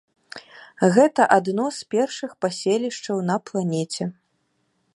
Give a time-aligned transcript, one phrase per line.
[0.95, 4.03] Гэта адно з першых паселішчаў на планеце.